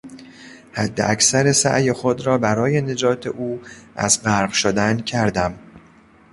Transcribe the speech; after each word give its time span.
حداکثر 0.73 1.51
سعی 1.51 1.91
خود 1.93 2.25
را 2.25 2.37
برای 2.37 2.81
نجات 2.81 3.27
او 3.27 3.61
از 3.95 4.23
غرق 4.23 4.51
شدن 4.51 4.97
کردم. 4.97 5.59